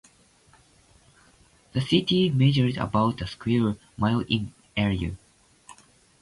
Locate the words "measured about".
2.31-3.21